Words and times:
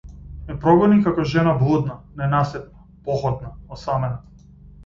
Ме 0.45 0.53
прогони 0.63 0.95
како 1.07 1.25
жена 1.33 1.53
блудна, 1.59 1.99
ненаситна, 2.23 2.89
похотна, 3.11 3.55
осамена. 3.77 4.53